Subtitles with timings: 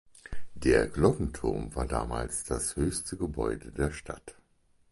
[0.55, 4.33] Der Glockenturm war damals das höchste Gebäude der Stadt.